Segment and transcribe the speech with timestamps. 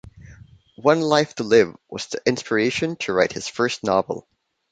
[0.81, 4.27] "One Life to Live" was the inspiration to write his first novel.